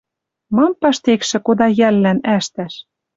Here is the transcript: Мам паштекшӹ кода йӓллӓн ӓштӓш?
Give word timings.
Мам 0.55 0.71
паштекшӹ 0.81 1.37
кода 1.45 1.67
йӓллӓн 1.79 2.19
ӓштӓш? 2.37 2.73